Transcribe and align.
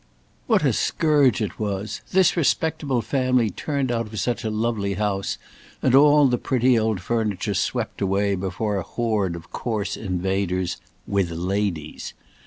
What 0.47 0.65
a 0.65 0.73
scourge 0.73 1.43
it 1.43 1.59
was! 1.59 2.01
This 2.11 2.35
respectable 2.35 3.03
family 3.03 3.51
turned 3.51 3.91
out 3.91 4.07
of 4.07 4.19
such 4.19 4.43
a 4.43 4.49
lovely 4.49 4.95
house, 4.95 5.37
and 5.79 5.93
all 5.93 6.25
the 6.27 6.39
pretty 6.39 6.75
old 6.79 7.01
furniture 7.01 7.53
swept 7.53 8.01
away 8.01 8.33
before 8.33 8.77
a 8.77 8.81
horde 8.81 9.35
of 9.35 9.51
coarse 9.51 9.95
invaders 9.95 10.77
"with 11.05 11.29
ladies." 11.29 12.15